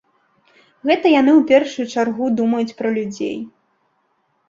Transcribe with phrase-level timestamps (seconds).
[0.91, 3.37] Гэта яны ў першую чаргу думаюць пра людзей.